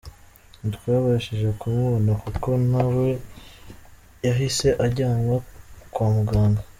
[0.59, 3.07] Ntitwabashije kumubona kuko na we
[4.27, 5.35] yahise ajyanwa
[5.93, 6.61] kwa muganga.